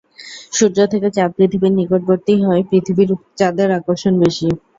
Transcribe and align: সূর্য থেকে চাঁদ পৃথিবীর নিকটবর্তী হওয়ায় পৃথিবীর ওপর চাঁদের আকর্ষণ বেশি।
সূর্য 0.53 0.77
থেকে 0.93 1.07
চাঁদ 1.11 1.31
পৃথিবীর 1.37 1.73
নিকটবর্তী 1.79 2.33
হওয়ায় 2.39 2.67
পৃথিবীর 2.69 3.09
ওপর 3.15 3.29
চাঁদের 3.39 3.69
আকর্ষণ 3.77 4.13
বেশি। 4.23 4.47